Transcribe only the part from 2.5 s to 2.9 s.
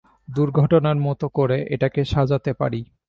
পারি।